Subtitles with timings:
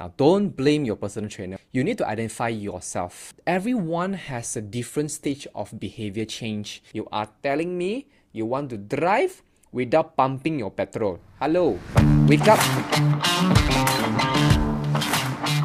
[0.00, 1.58] Now, don't blame your personal trainer.
[1.72, 3.34] You need to identify yourself.
[3.46, 6.82] Everyone has a different stage of behavior change.
[6.94, 9.42] You are telling me you want to drive
[9.72, 11.20] without pumping your petrol.
[11.38, 11.78] Hello,
[12.24, 12.56] wake up.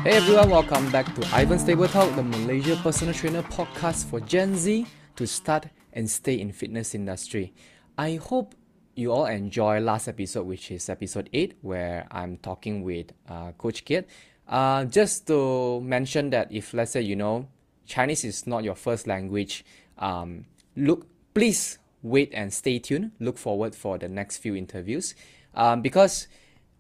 [0.04, 4.58] Hey everyone, welcome back to Ivan Stable Talk, the Malaysia personal trainer podcast for Gen
[4.58, 7.54] Z to start and stay in fitness industry.
[7.98, 8.54] I hope
[8.96, 13.86] you all enjoy last episode, which is episode 8, where I'm talking with uh, Coach
[13.86, 14.10] Kit.
[14.48, 17.48] Uh, just to mention that if, let's say, you know,
[17.86, 19.66] Chinese is not your first language,
[19.98, 23.12] um, look, please wait and stay tuned.
[23.20, 25.14] Look forward for the next few interviews.
[25.54, 26.28] Um, because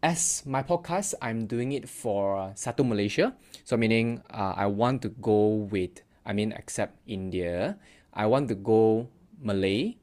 [0.01, 3.35] as my podcast, I'm doing it for Satu Malaysia.
[3.63, 7.77] So, meaning uh, I want to go with, I mean, except India,
[8.13, 9.09] I want to go
[9.41, 9.97] Malay,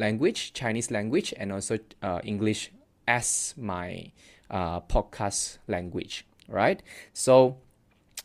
[0.00, 2.72] language, Chinese language, and also uh, English
[3.06, 4.10] as my
[4.50, 6.82] uh, podcast language, right?
[7.12, 7.58] So,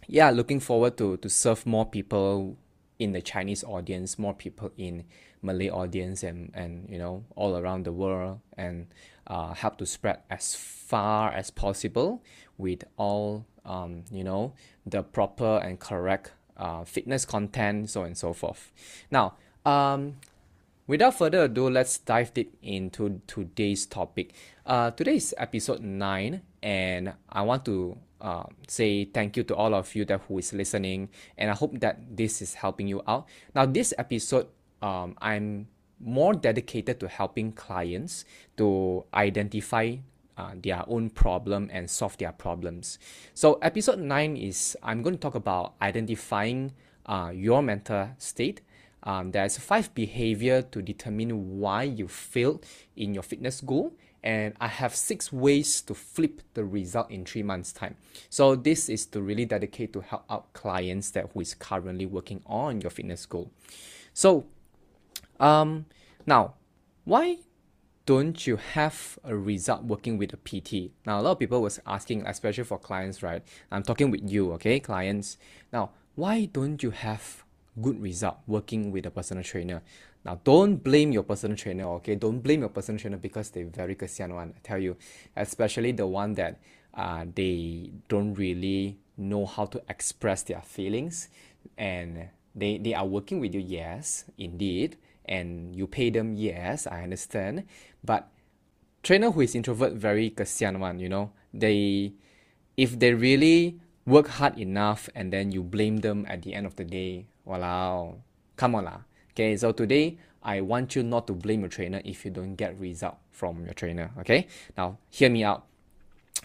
[0.08, 2.58] yeah, looking forward to to serve more people
[2.98, 5.04] in the Chinese audience, more people in
[5.42, 8.88] Malay audience, and and you know all around the world, and
[9.28, 12.24] uh, help to spread as far as possible
[12.58, 14.54] with all um, you know
[14.86, 18.72] the proper and correct uh, fitness content, so and so forth.
[19.12, 20.18] Now, um,
[20.88, 24.36] Without further ado, let's dive deep into today's topic.
[24.68, 29.74] Uh, today is episode 9, and I want to uh, say thank you to all
[29.74, 33.26] of you that who is listening, and I hope that this is helping you out.
[33.56, 34.46] Now, this episode,
[34.84, 35.70] um, I'm
[36.00, 38.24] more dedicated to helping clients
[38.58, 39.96] to identify
[40.38, 43.00] uh, their own problem and solve their problems.
[43.34, 46.74] So, episode 9 is I'm going to talk about identifying
[47.08, 48.62] uh, your mental state
[49.06, 54.68] um, there's five behavior to determine why you failed in your fitness goal and I
[54.68, 57.96] have six ways to flip the result in three months time.
[58.32, 62.42] So this is to really dedicate to help out clients that who is currently working
[62.48, 63.52] on your fitness goal.
[64.14, 64.48] So
[65.40, 65.86] um,
[66.26, 66.56] now
[67.04, 67.38] why
[68.08, 70.92] don't you have a result working with a PT?
[71.06, 73.44] Now a lot of people was asking, especially for clients, right?
[73.72, 75.38] I'm talking with you, okay, clients.
[75.72, 77.45] Now, why don't you have
[77.82, 79.82] good result working with a personal trainer.
[80.24, 82.16] Now, don't blame your personal trainer, okay?
[82.16, 84.98] Don't blame your personal trainer because they're very kasian one, I tell you.
[85.36, 86.60] Especially the one that
[86.94, 91.30] uh, they don't really know how to express their feelings
[91.78, 97.04] and they, they are working with you, yes, indeed, and you pay them, yes, I
[97.04, 97.66] understand.
[98.04, 98.30] But
[99.04, 102.14] trainer who is introvert, very kasian one, you know, they,
[102.78, 106.76] if they really work hard enough and then you blame them at the end of
[106.78, 108.18] the day, Wow,
[108.58, 109.00] come on lah.
[109.32, 112.80] Okay, so today I want you not to blame your trainer if you don't get
[112.80, 114.12] result from your trainer.
[114.20, 114.48] Okay,
[114.78, 115.66] now hear me out.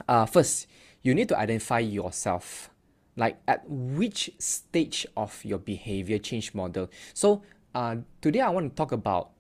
[0.07, 0.67] Uh, first,
[1.03, 2.71] you need to identify yourself.
[3.17, 6.89] Like at which stage of your behavior change model.
[7.13, 7.43] So
[7.75, 9.31] uh, today I want to talk about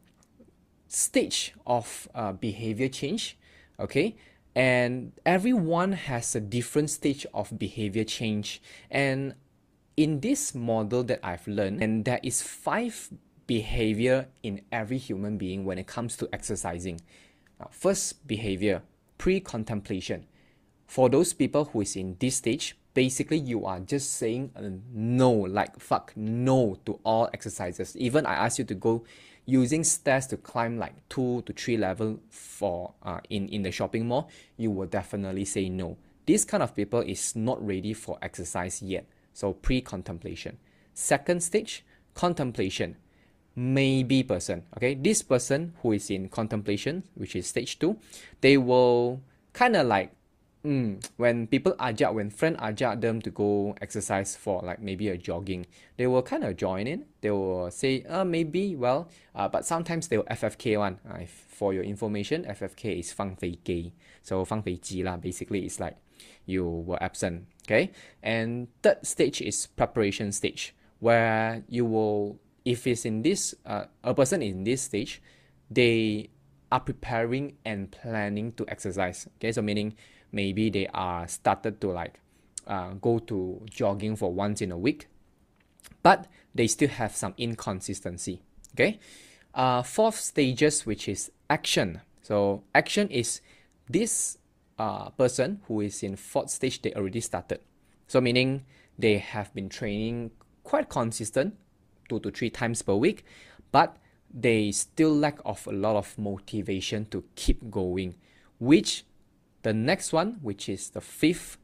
[0.89, 3.39] stage of uh, behavior change.
[3.79, 4.17] Okay,
[4.55, 8.61] and everyone has a different stage of behavior change
[8.91, 9.35] and
[10.01, 13.11] in this model that I've learned, and there is five
[13.47, 17.03] behavior in every human being when it comes to exercising.
[17.59, 18.81] Now, first behavior,
[19.19, 20.25] pre-contemplation.
[20.87, 25.33] For those people who is in this stage, basically you are just saying uh, no,
[25.33, 27.95] like fuck no to all exercises.
[27.99, 29.05] Even I ask you to go
[29.45, 34.09] using stairs to climb like two to three level for uh, in in the shopping
[34.09, 35.99] mall, you will definitely say no.
[36.25, 39.05] This kind of people is not ready for exercise yet.
[39.33, 40.59] So pre contemplation.
[40.95, 42.97] Second stage, contemplation.
[43.57, 44.65] Maybe person.
[44.77, 47.99] Okay, this person who is in contemplation, which is stage two,
[48.41, 49.21] they will
[49.53, 50.13] kind of like
[50.65, 55.17] mm, when people ajak, when friend ajak them to go exercise for like maybe a
[55.17, 55.67] jogging,
[55.97, 57.05] they will kind of join in.
[57.21, 60.99] They will say, uh, maybe, well, uh, but sometimes they will FFK one.
[61.09, 63.93] Uh, for your information, FFK is Fang Fei Gay.
[64.23, 65.97] So Fang Fei Ji basically it's like
[66.47, 67.47] you were absent.
[67.67, 67.93] Okay.
[68.23, 74.15] And third stage is preparation stage, where you will, if it's in this, uh, a
[74.15, 75.23] person in this stage,
[75.71, 76.31] they
[76.73, 79.29] are preparing and planning to exercise.
[79.39, 79.53] Okay.
[79.53, 79.95] So meaning
[80.33, 82.21] maybe they are started to like
[82.67, 85.09] uh, go to jogging for once in a week,
[86.03, 88.43] but they still have some inconsistency.
[88.75, 88.99] Okay.
[89.55, 92.01] Uh, fourth stages, which is action.
[92.23, 93.41] So action is
[93.89, 94.39] this
[94.81, 97.61] uh, person who is in fourth stage, they already started.
[98.07, 98.65] So meaning
[98.99, 100.31] they have been training
[100.65, 101.55] quite consistent,
[102.09, 103.27] two to three times per week,
[103.73, 103.99] but
[104.33, 108.15] they still lack of a lot of motivation to keep going.
[108.59, 109.05] Which
[109.63, 111.59] the next one, which is the fifth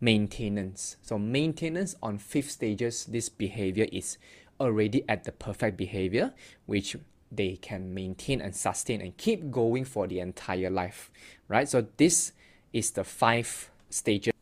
[0.00, 0.96] maintenance.
[1.02, 4.16] So maintenance on fifth stages, this behavior is
[4.58, 6.32] already at the perfect behavior,
[6.64, 6.96] which
[7.30, 11.10] they can maintain and sustain and keep going for the entire life,
[11.48, 11.68] right?
[11.68, 12.32] So this
[12.76, 14.34] is the five stages.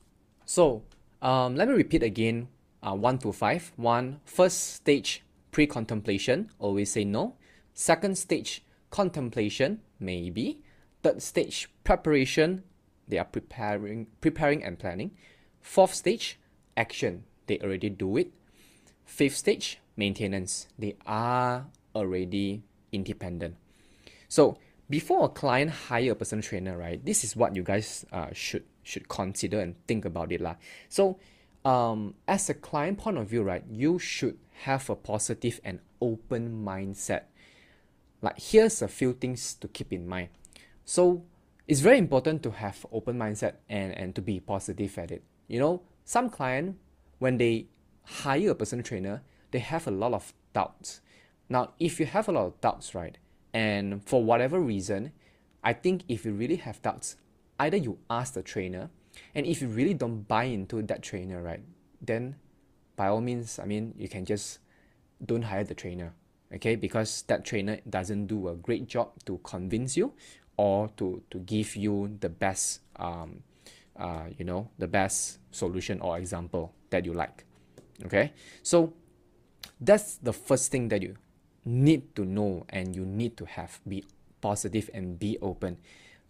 [0.45, 0.83] So
[1.23, 2.49] um, let me repeat again,
[2.83, 3.73] uh, one to five.
[3.77, 5.23] One, first stage,
[5.53, 7.37] pre-contemplation, always say no.
[7.75, 10.63] Second stage, contemplation, maybe.
[11.05, 12.65] Third stage, preparation,
[13.07, 15.13] they are preparing, preparing and planning.
[15.61, 16.39] Fourth stage,
[16.77, 18.33] action, they already do it.
[19.05, 23.55] Fifth stage, maintenance, they are already independent.
[24.29, 24.59] So
[24.95, 27.05] before a client hire a personal trainer, right?
[27.05, 30.55] This is what you guys uh, should should consider and think about it, lah.
[30.89, 31.19] So
[31.65, 36.63] um, as a client point of view, right, you should have a positive and open
[36.65, 37.23] mindset.
[38.23, 40.29] Like here's a few things to keep in mind.
[40.85, 41.25] So
[41.67, 45.25] it's very important to have open mindset and, and to be positive at it.
[45.49, 46.79] You know, some client
[47.19, 47.67] when they
[48.23, 51.01] hire a personal trainer, they have a lot of doubts.
[51.49, 53.19] Now, if you have a lot of doubts, right,
[53.55, 55.13] and for whatever reason,
[55.63, 57.17] I think if you really have doubts,
[57.61, 58.91] either you ask the trainer,
[59.35, 61.63] and if you really don't buy into that trainer, right,
[62.03, 62.35] then
[62.97, 64.59] by all means, I mean, you can just
[65.25, 66.13] don't hire the trainer,
[66.53, 70.13] okay, because that trainer doesn't do a great job to convince you
[70.57, 73.45] or to, to give you the best, um,
[73.97, 77.45] uh, you know, the best solution or example that you like,
[78.05, 78.33] okay.
[78.65, 78.93] So
[79.81, 81.17] that's the first thing that you
[81.65, 84.05] need to know and you need to have be
[84.41, 85.79] positive and be open.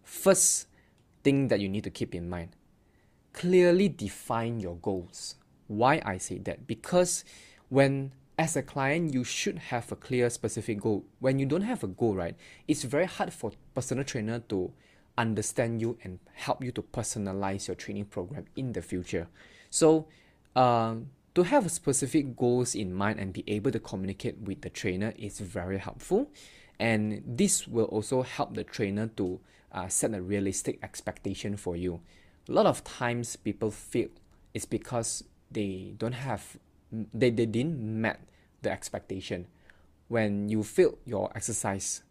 [0.03, 0.67] First
[1.23, 2.55] thing that you need to keep in mind
[3.35, 5.35] clearly define your goals.
[5.67, 6.65] Why i say that?
[6.65, 7.25] Because
[7.69, 11.03] when as a client you should have a clear specific goal.
[11.19, 12.35] When you don't have a goal right
[12.67, 14.71] it's very hard for personal trainer to
[15.17, 19.27] understand you and help you to personalize your training program in the future.
[19.69, 20.07] So
[20.55, 25.13] um, to have specific goals in mind and be able to communicate with the trainer
[25.17, 26.31] is very helpful.
[26.79, 29.39] And this will also help the trainer to
[29.71, 32.01] uh, set a realistic expectation for you.
[32.47, 34.07] A lot of times people feel
[34.53, 36.57] it's because they don't have,
[36.91, 38.21] they, they didn't met
[38.61, 39.47] the expectation.
[40.07, 42.03] When you fail your exercise,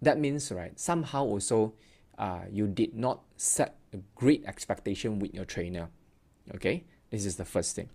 [0.00, 1.74] that means, right, somehow also
[2.18, 5.90] uh, you did not set a great expectation with your trainer.
[6.54, 7.90] Okay, this is the first thing.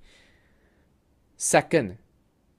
[1.43, 1.99] Second,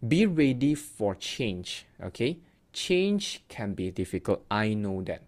[0.04, 1.88] be ready for change.
[2.04, 2.36] Okay,
[2.68, 4.44] change can be difficult.
[4.50, 5.24] I know that.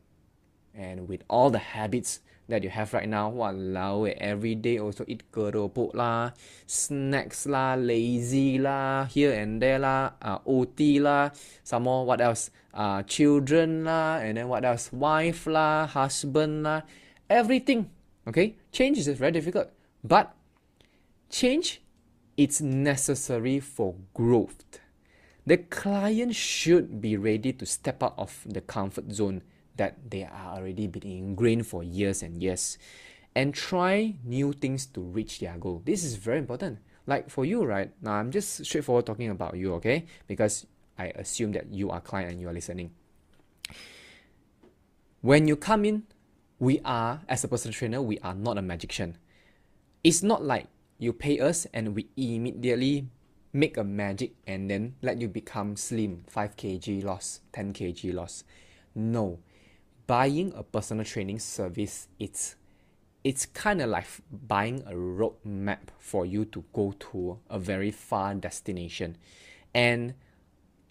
[0.76, 2.20] And with all the habits
[2.52, 6.36] that you have right now, walao, every day also eat keropok lah,
[6.68, 11.32] snacks lah, lazy lah, here and there lah, uh, OT lah,
[11.64, 12.52] some more what else?
[12.76, 14.92] Uh, children lah, and then what else?
[14.92, 16.84] Wife lah, husband lah,
[17.32, 17.88] everything.
[18.28, 19.72] Okay, change is very difficult,
[20.04, 20.36] but
[21.32, 21.80] change
[22.36, 24.80] it's necessary for growth.
[25.46, 29.42] The client should be ready to step out of the comfort zone
[29.76, 32.78] that they are already been ingrained for years and years
[33.34, 35.82] and try new things to reach their goal.
[35.84, 36.78] This is very important.
[37.06, 37.90] Like for you, right?
[38.02, 40.06] Now I'm just straightforward talking about you, okay?
[40.26, 40.66] Because
[40.98, 42.90] I assume that you are client and you are listening.
[45.20, 46.04] When you come in,
[46.58, 49.18] we are as a personal trainer, we are not a magician.
[50.02, 50.66] It's not like
[50.98, 53.08] you pay us and we immediately
[53.52, 58.44] make a magic and then let you become slim 5 kg loss 10 kg loss.
[58.94, 59.38] No.
[60.06, 62.56] Buying a personal training service it's
[63.24, 67.90] it's kind of like buying a road map for you to go to a very
[67.90, 69.16] far destination.
[69.74, 70.14] And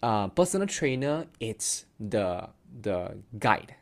[0.02, 2.48] uh, personal trainer it's the
[2.82, 3.74] the guide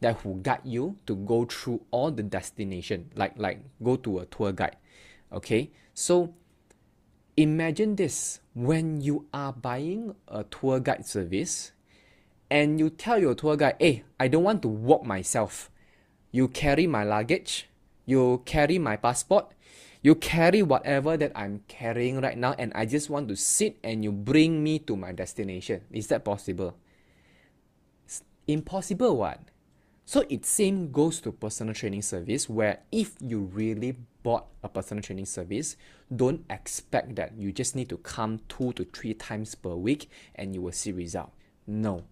[0.00, 4.26] that who guide you to go through all the destination like like go to a
[4.26, 4.76] tour guide
[5.32, 6.34] Okay, so
[7.36, 11.72] imagine this when you are buying a tour guide service
[12.50, 15.70] and you tell your tour guide, hey, I don't want to walk myself.
[16.32, 17.68] You carry my luggage,
[18.06, 19.52] you carry my passport,
[20.02, 24.02] you carry whatever that I'm carrying right now, and I just want to sit and
[24.02, 25.82] you bring me to my destination.
[25.90, 26.76] Is that possible?
[28.04, 29.40] It's impossible, what?
[30.06, 33.96] So it same goes to personal training service where if you really
[34.28, 35.74] bought a personal training service,
[36.14, 40.54] don't expect that you just need to come two to three times per week and
[40.54, 41.32] you will see result.
[41.66, 42.04] No,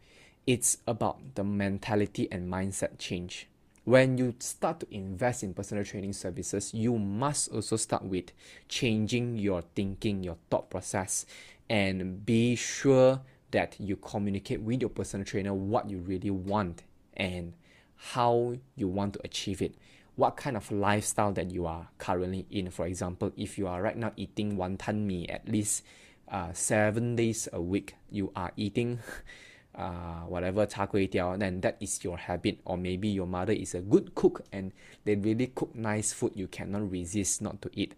[0.47, 3.49] it's about the mentality and mindset change.
[3.85, 8.33] When you start to invest in personal training services, you must also start with
[8.67, 11.27] changing your thinking, your thought process,
[11.69, 13.21] and be sure
[13.51, 16.83] that you communicate with your personal trainer what you really want
[17.15, 17.53] and
[17.97, 19.75] how you want to achieve it.
[20.17, 22.71] What kind of lifestyle that you are currently in.
[22.71, 25.85] For example, if you are right now eating wonton mee at least
[26.29, 28.99] uh, seven days a week, you are eating
[29.75, 32.59] uh, whatever char kway teow, then that is your habit.
[32.65, 34.73] Or maybe your mother is a good cook and
[35.05, 37.95] they really cook nice food you cannot resist not to eat.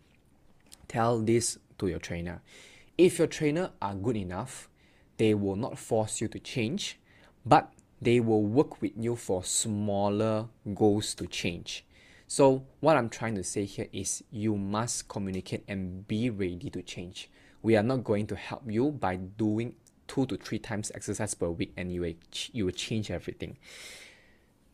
[0.88, 2.42] Tell this to your trainer.
[2.96, 4.68] If your trainer are good enough,
[5.18, 6.98] they will not force you to change,
[7.46, 7.72] but
[8.02, 11.84] they will work with you for smaller goals to change.
[12.30, 16.82] So, what I'm trying to say here is you must communicate and be ready to
[16.82, 17.30] change.
[17.62, 21.49] We are not going to help you by doing two to three times exercise per
[21.49, 22.12] week and you will,
[22.52, 23.56] you will change everything.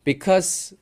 [0.03, 0.73] Because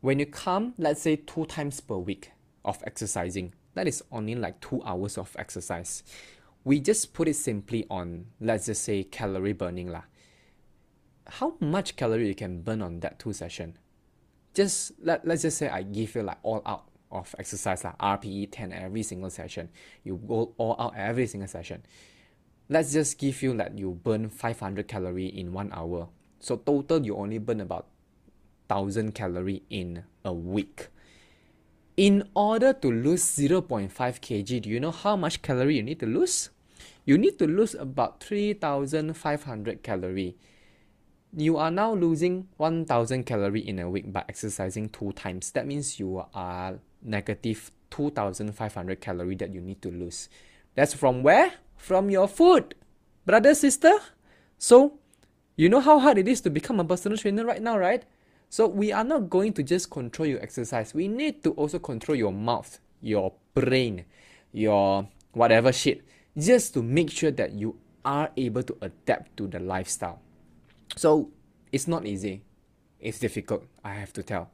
[0.00, 2.32] when you come, let's say two times per week
[2.64, 6.02] of exercising, that is only like two hours of exercise.
[6.64, 10.02] We just put it simply on, let's just say, calorie burning lah
[11.28, 13.76] how much calorie you can burn on that two session.
[14.56, 18.48] Just let, let's just say I give you like all out of exercise like RPE
[18.50, 19.68] 10 every single session.
[20.02, 21.82] You go all out every single session.
[22.70, 26.08] Let's just give you that you burn 500 calorie in one hour.
[26.40, 27.86] So total you only burn about
[28.68, 30.88] 1000 calorie in a week.
[31.98, 36.06] In order to lose 0.5 kg, do you know how much calorie you need to
[36.06, 36.48] lose?
[37.04, 40.36] You need to lose about 3500 calorie
[41.34, 45.50] you are now losing 1000 calorie in a week by exercising two times.
[45.52, 50.28] That means you are negative 2500 calorie that you need to lose.
[50.74, 51.52] That's from where?
[51.76, 52.74] From your food,
[53.24, 53.92] brother, sister.
[54.58, 54.98] So,
[55.56, 58.04] you know how hard it is to become a personal trainer right now, right?
[58.48, 60.94] So, we are not going to just control your exercise.
[60.94, 64.04] We need to also control your mouth, your brain,
[64.52, 66.02] your whatever shit,
[66.36, 70.20] just to make sure that you are able to adapt to the lifestyle.
[70.94, 71.30] So
[71.72, 72.42] it's not easy.
[73.00, 74.50] It's difficult, I have to tell.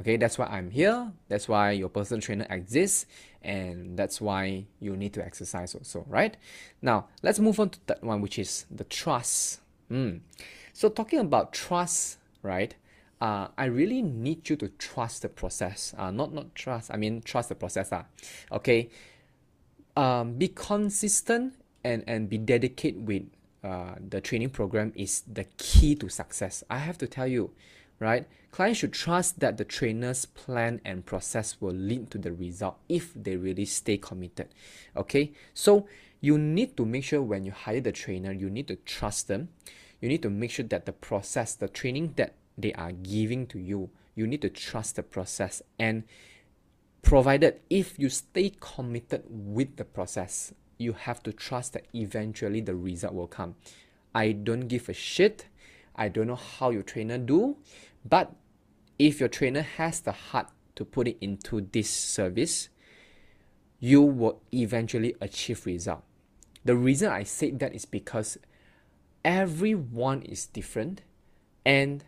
[0.00, 1.12] Okay, that's why I'm here.
[1.28, 3.06] That's why your personal trainer exists,
[3.42, 6.36] and that's why you need to exercise also, right?
[6.82, 9.60] Now, let's move on to that one, which is the trust.
[9.90, 10.20] Mm.
[10.72, 12.74] So, talking about trust, right?
[13.20, 15.94] Uh, I really need you to trust the process.
[15.96, 16.90] Uh, not not trust.
[16.92, 17.92] I mean trust the process.
[17.92, 18.02] Uh.
[18.50, 18.90] Okay.
[19.96, 21.54] Um, be consistent
[21.84, 23.22] and and be dedicated with
[23.64, 26.62] uh, the training program is the key to success.
[26.68, 27.50] I have to tell you,
[27.98, 28.26] right?
[28.50, 33.14] Clients should trust that the trainer's plan and process will lead to the result if
[33.14, 34.48] they really stay committed.
[34.94, 35.86] Okay, so
[36.20, 39.48] you need to make sure when you hire the trainer, you need to trust them.
[40.00, 43.58] You need to make sure that the process, the training that they are giving to
[43.58, 46.04] you, you need to trust the process and
[47.00, 52.74] provided if you stay committed with the process you have to trust that eventually the
[52.74, 53.54] result will come.
[54.14, 55.46] I don't give a shit.
[55.96, 57.56] I don't know how your trainer do,
[58.04, 58.32] but
[58.98, 62.68] if your trainer has the heart to put it into this service,
[63.80, 66.02] you will eventually achieve result.
[66.64, 68.38] The reason I say that is because
[69.24, 71.02] everyone is different
[71.64, 72.04] and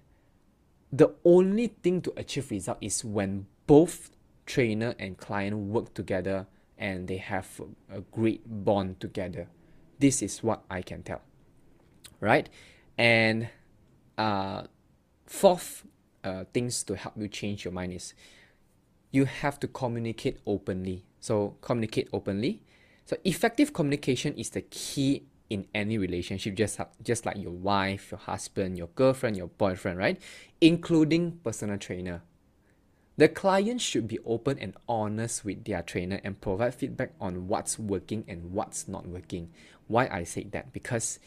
[0.92, 4.11] the only thing to achieve result is when both
[4.46, 6.46] trainer and client work together
[6.78, 9.49] and they have a great bond together.
[9.99, 11.23] This is what I can tell.
[12.21, 12.49] Right?
[12.99, 13.49] And
[14.18, 14.64] uh,
[15.26, 15.85] fourth
[16.25, 18.14] uh, things to help you change your mind is
[19.11, 21.04] you have to communicate openly.
[21.21, 22.62] So communicate openly.
[23.04, 28.18] So effective communication is the key in any relationship, just just like your wife, your
[28.18, 30.21] husband, your girlfriend, your boyfriend, right?
[30.61, 32.23] Including personal trainer.
[33.18, 37.78] The client should be open and honest with their trainer and provide feedback on what's
[37.78, 39.50] working and what's not working.
[39.87, 40.73] Why I say that?
[40.75, 41.18] Because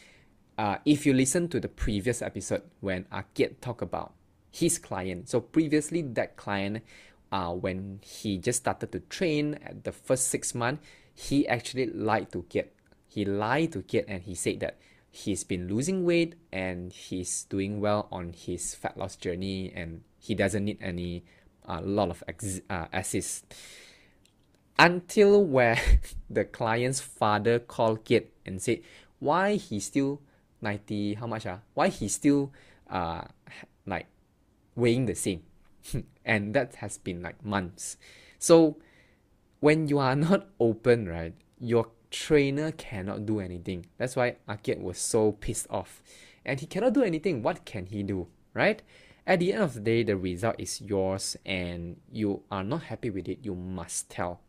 [0.56, 4.12] uh, if you listen to the previous episode when Akit talked about
[4.52, 6.84] his client, so previously that client,
[7.32, 12.30] uh, when he just started to train at the first six months, he actually lied
[12.30, 12.72] to get.
[13.08, 14.78] He lied to get and he said that
[15.10, 20.36] he's been losing weight and he's doing well on his fat loss journey and he
[20.36, 21.24] doesn't need any
[21.64, 23.44] a lot of ex- uh, assist
[24.78, 25.78] until where
[26.30, 28.80] the client's father called Kate and said
[29.18, 30.20] why he still
[30.62, 32.52] 90 how much uh, why he still
[32.88, 33.22] uh
[33.86, 34.06] like
[34.74, 35.42] weighing the same?
[36.24, 37.96] And that has been like months.
[38.38, 38.76] So
[39.60, 43.86] when you are not open right your trainer cannot do anything.
[43.98, 46.02] That's why Akit was so pissed off.
[46.44, 47.42] And he cannot do anything.
[47.42, 48.82] What can he do right
[49.30, 53.10] at the end of the day, the result is yours and you are not happy
[53.10, 54.40] with it, you must tell.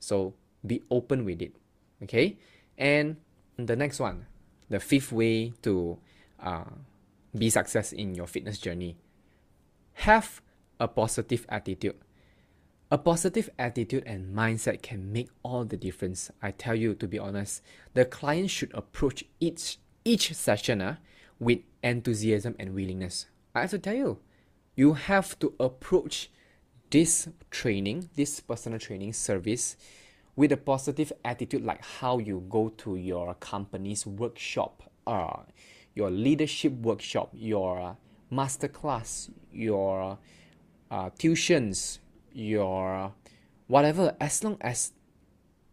[0.00, 0.34] So
[0.66, 1.54] be open with it.
[2.02, 2.36] Okay?
[2.76, 3.18] And
[3.56, 4.26] the next one,
[4.68, 5.98] the fifth way to
[6.42, 6.64] uh,
[7.38, 8.96] be success in your fitness journey.
[9.92, 10.42] Have
[10.80, 11.94] a positive attitude.
[12.90, 16.32] A positive attitude and mindset can make all the difference.
[16.42, 17.62] I tell you, to be honest,
[17.94, 20.96] the client should approach each each session uh,
[21.38, 23.26] with enthusiasm and willingness.
[23.56, 24.18] I have to tell you,
[24.74, 26.30] you have to approach
[26.90, 29.76] this training, this personal training service,
[30.36, 35.38] with a positive attitude, like how you go to your company's workshop, uh,
[35.94, 37.96] your leadership workshop, your
[38.30, 40.18] master class, your
[40.90, 42.00] uh, tuitions,
[42.34, 43.14] your
[43.68, 44.92] whatever, as long as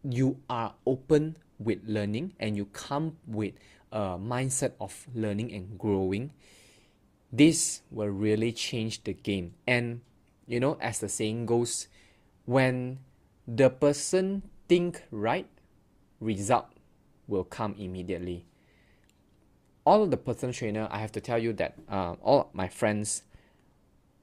[0.02, 3.52] you are open with learning and you come with
[3.92, 6.32] a mindset of learning and growing,
[7.36, 9.54] this will really change the game.
[9.66, 10.00] And
[10.46, 11.88] you know, as the saying goes,
[12.44, 12.98] when
[13.46, 15.48] the person think right,
[16.20, 16.66] result
[17.26, 18.46] will come immediately.
[19.84, 23.22] All the personal trainer, I have to tell you that uh, all my friends,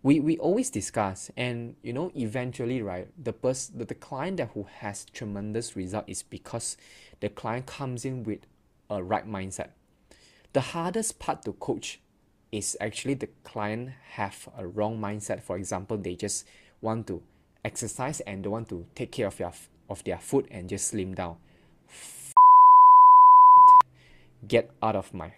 [0.03, 4.50] we, we always discuss and you know eventually right the person the, the client that
[4.56, 6.75] who has tremendous result is because
[7.20, 8.39] the client comes in with
[8.89, 9.70] a right mindset.
[10.53, 12.00] The hardest part to coach
[12.51, 15.41] is actually the client have a wrong mindset.
[15.41, 16.46] For example, they just
[16.81, 17.24] want to
[17.63, 19.51] exercise and they want to take care of their
[19.89, 21.38] of their food and just slim down.
[24.48, 25.31] Get out of my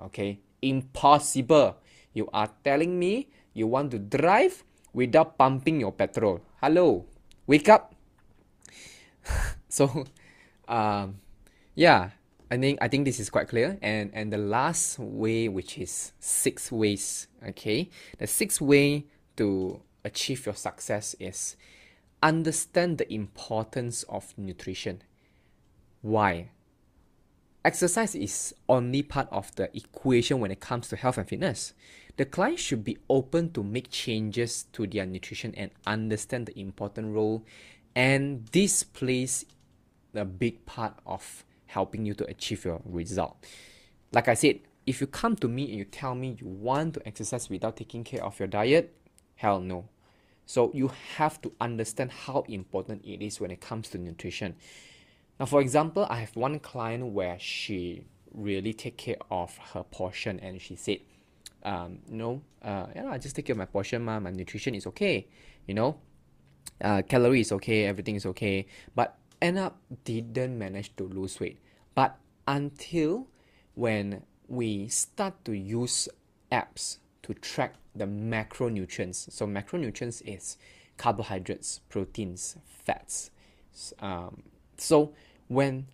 [0.00, 0.40] okay?
[0.60, 1.76] Impossible.
[2.12, 6.40] You are telling me you want to drive without pumping your petrol.
[6.60, 7.06] Hello.
[7.46, 7.94] Wake up.
[9.68, 10.04] so
[10.68, 11.20] um
[11.74, 12.10] yeah,
[12.54, 13.76] I think I think this is quite clear.
[13.82, 17.26] And and the last way, which is six ways.
[17.48, 19.06] Okay, the sixth way
[19.36, 21.56] to achieve your success is
[22.22, 25.02] understand the importance of nutrition.
[26.00, 26.50] Why?
[27.64, 31.72] Exercise is only part of the equation when it comes to health and fitness.
[32.16, 37.14] The client should be open to make changes to their nutrition and understand the important
[37.14, 37.44] role,
[37.96, 39.44] and this plays
[40.14, 43.36] a big part of helping you to achieve your result.
[44.12, 47.06] Like I said, if you come to me and you tell me you want to
[47.06, 48.94] exercise without taking care of your diet,
[49.36, 49.88] hell no.
[50.46, 54.56] So you have to understand how important it is when it comes to nutrition.
[55.40, 60.38] Now, for example, I have one client where she really take care of her portion
[60.40, 60.98] and she said,
[61.64, 64.20] um, you know, uh, yeah, I just take care of my portion, ma.
[64.20, 65.26] my nutrition is okay,
[65.66, 65.98] you know,
[66.80, 71.60] uh, calorie is okay, everything is okay, but end up didn't manage to lose weight.
[71.94, 72.16] But
[72.48, 73.28] until
[73.74, 76.08] when we start to use
[76.50, 80.56] apps to track the macronutrients, so macronutrients is
[80.96, 83.30] carbohydrates, proteins, fats.
[84.00, 84.44] Um,
[84.78, 85.12] so
[85.48, 85.86] when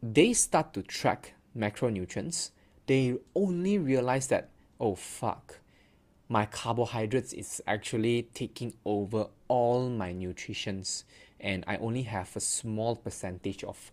[0.00, 2.50] they start to track macronutrients,
[2.86, 5.58] they only realize that oh fuck,
[6.28, 11.04] my carbohydrates is actually taking over all my nutritions
[11.40, 13.90] and I only have a small percentage of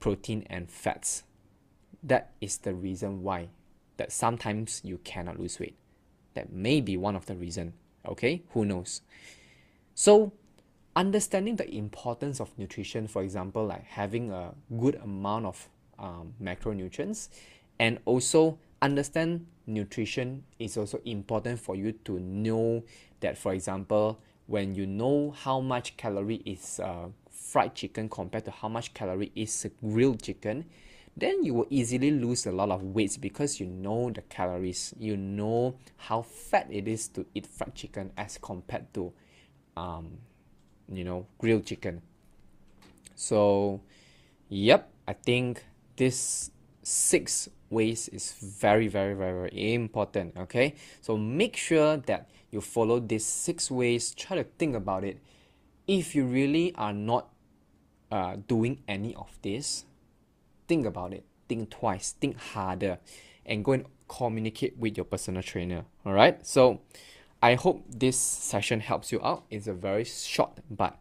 [0.00, 1.24] protein and fats.
[2.02, 3.48] That is the reason why
[3.96, 5.76] that sometimes you cannot lose weight.
[6.34, 7.72] That may be one of the reason.
[8.06, 9.00] Okay, who knows?
[9.94, 10.32] So
[10.94, 15.68] understanding the importance of nutrition, for example, like having a good amount of
[15.98, 17.28] um, macronutrients,
[17.78, 22.84] and also understand nutrition is also important for you to know
[23.20, 28.50] that, for example, when you know how much calorie is uh, fried chicken compared to
[28.50, 30.64] how much calorie is grilled chicken,
[31.16, 34.94] then you will easily lose a lot of weight because you know the calories.
[34.98, 39.12] You know how fat it is to eat fried chicken as compared to,
[39.76, 40.18] um,
[40.92, 42.02] you know, grilled chicken.
[43.14, 43.80] So,
[44.48, 45.64] yep, I think
[45.96, 46.50] this
[46.82, 50.36] six ways is very, very, very, very important.
[50.36, 54.14] Okay, so make sure that you follow these six ways.
[54.14, 55.18] Try to think about it.
[55.86, 57.28] If you really are not
[58.10, 59.84] uh, doing any of this,
[60.68, 61.24] think about it.
[61.48, 62.12] Think twice.
[62.12, 62.98] Think harder,
[63.44, 65.84] and go and communicate with your personal trainer.
[66.04, 66.44] All right.
[66.46, 66.80] So,
[67.42, 69.44] I hope this session helps you out.
[69.50, 70.98] It's a very short but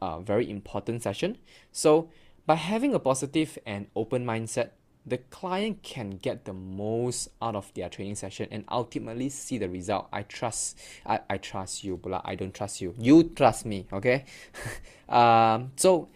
[0.00, 1.38] uh, very important session.
[1.72, 2.10] So,
[2.46, 4.70] by having a positive and open mindset,
[5.06, 9.68] the client can get the most out of their training session and ultimately see the
[9.68, 10.08] result.
[10.12, 12.94] I trust I, I trust you, but I don't trust you.
[12.98, 14.24] You trust me, okay?
[15.08, 16.08] um, so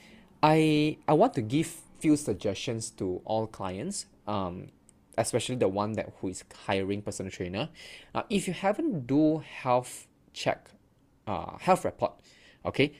[0.43, 1.67] I I want to give
[1.99, 4.69] few suggestions to all clients, um,
[5.17, 7.71] especially the one that who is hiring personal trainer.
[8.15, 10.69] Uh, if you haven't do health check,
[11.27, 12.13] uh, health report,
[12.67, 12.93] okay,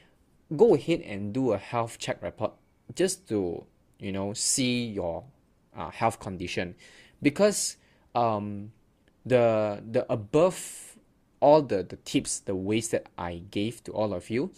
[0.57, 2.53] go ahead and do a health check report
[2.95, 3.65] just to
[3.99, 5.25] you know see your
[5.77, 6.75] uh, health condition.
[7.23, 7.77] Because
[8.15, 8.73] um,
[9.25, 10.97] the the above
[11.41, 14.53] all the, the tips, the ways that I gave to all of you,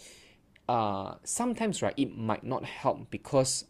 [0.69, 3.65] uh, sometimes right it might not help because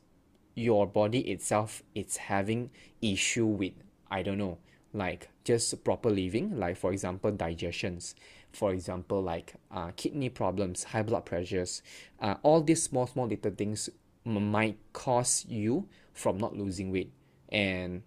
[0.56, 2.70] your body itself is having
[3.02, 3.74] issue with
[4.10, 4.58] I don't know
[4.94, 8.16] like just proper living like for example digestions.
[8.52, 11.84] For example like uh, kidney problems high blood pressures
[12.20, 13.90] uh, all these small small little things
[14.26, 17.12] might cause you from not losing weight
[17.50, 18.04] and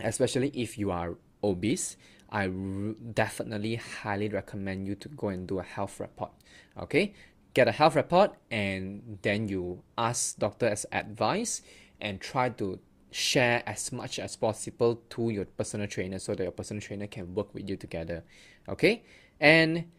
[0.00, 1.96] especially if you are obese
[2.30, 6.32] I definitely highly recommend you to go and do a health report
[6.78, 7.14] okay?
[7.54, 11.62] Get a health report and then you ask doctor's advice
[12.00, 12.78] and try to
[13.10, 17.34] share as much as possible to your personal trainer so that your personal trainer can
[17.34, 18.22] work with you together
[18.68, 19.02] okay?
[19.40, 19.90] And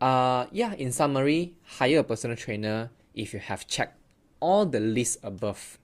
[0.00, 3.96] uh yeah in summary hire a personal trainer if you have checked
[4.40, 5.78] all the lists above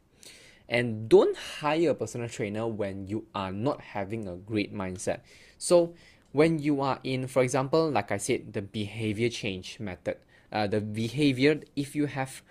[0.69, 5.21] and don't hire a personal trainer when you are not having a great mindset.
[5.57, 5.95] So
[6.33, 10.17] when you are in for example like i said the behavior change method
[10.53, 12.43] uh, the behavior if you have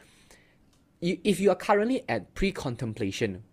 [0.99, 3.43] you, if you are currently at pre-contemplation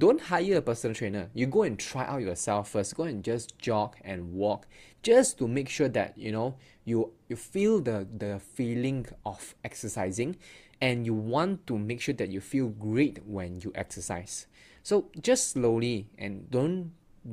[0.00, 1.28] don't hire a personal trainer.
[1.34, 2.96] You go and try out yourself first.
[2.96, 4.66] Go and just jog and walk
[5.02, 10.36] just to make sure that you know you you feel the the feeling of exercising
[10.80, 14.46] and you want to make sure that you feel great when you exercise.
[14.82, 16.92] So just slowly and don't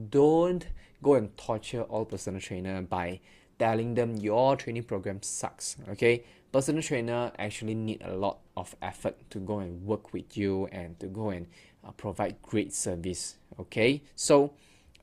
[0.10, 0.68] don't
[1.02, 3.22] go and torture all personal trainer by
[3.60, 6.26] telling them your training program sucks okay?
[6.52, 11.00] Personal trainer actually need a lot of effort to go and work with you and
[11.00, 11.48] to go and
[11.88, 14.02] uh, provide great service okay?
[14.16, 14.54] So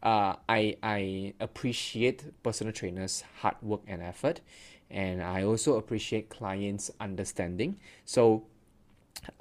[0.03, 4.40] uh, I, I appreciate personal trainers hard work and effort
[4.90, 7.79] and i also appreciate clients understanding.
[8.05, 8.44] So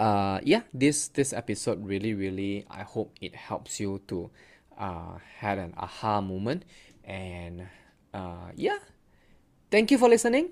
[0.00, 4.30] uh, yeah this this episode really really i hope it helps you to
[4.78, 6.64] uh, had an aha moment
[7.04, 7.68] and
[8.14, 8.78] uh, yeah.
[9.70, 10.50] Thank you for listening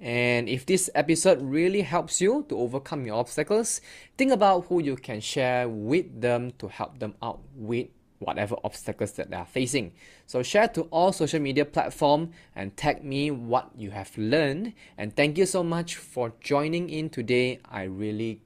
[0.00, 3.80] and if this episode really helps you to overcome your obstacles,
[4.16, 7.88] think about who you can share with them to help them out with
[8.20, 9.92] whatever obstacles that they are facing.
[10.26, 14.74] So share to all social media platform and tag me what you have learned.
[14.96, 17.60] And thank you so much for joining in today.
[17.68, 18.40] I really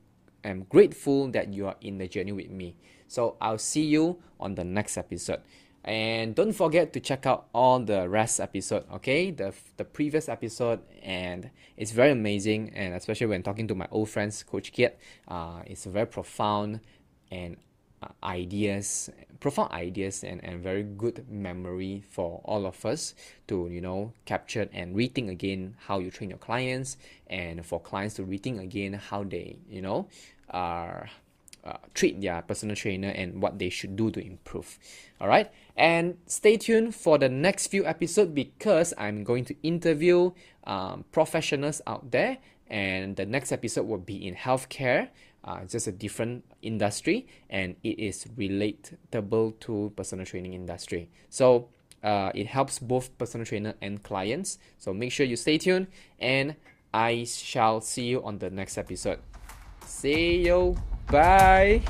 [0.44, 2.76] am grateful that you are in the journey with me.
[3.08, 5.42] So I'll see you on the next episode
[5.85, 9.31] and don't forget to check out all the rest episode okay?
[9.31, 14.09] The the previous episode and it's very amazing and especially when talking to my old
[14.09, 16.81] friends coach kiet uh, it's very profound
[17.31, 17.57] and
[18.03, 23.14] uh, ideas profound ideas and, and very good memory for all of us
[23.49, 28.14] to you know capture and rethink again how you train your clients and for clients
[28.14, 30.07] to rethink again how they you know
[30.51, 31.09] are
[31.64, 34.79] uh, treat their personal trainer and what they should do to improve.
[35.20, 40.33] All right, and stay tuned for the next few episodes because I'm going to interview
[40.64, 45.09] um, professionals out there, and the next episode will be in healthcare.
[45.44, 51.09] Uh, just a different industry, and it is relatable to personal training industry.
[51.31, 51.68] So
[52.05, 54.59] uh, it helps both personal trainer and clients.
[54.79, 55.88] So make sure you stay tuned,
[56.20, 56.55] and
[56.94, 59.18] I shall see you on the next episode.
[59.85, 60.77] See you.
[61.08, 61.82] Bye.